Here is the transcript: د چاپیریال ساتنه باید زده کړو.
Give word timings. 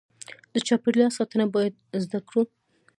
د 0.53 0.55
چاپیریال 0.67 1.11
ساتنه 1.17 1.45
باید 1.55 1.73
زده 2.03 2.19
کړو. 2.27 2.41